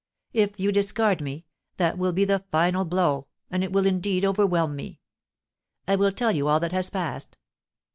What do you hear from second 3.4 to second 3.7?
and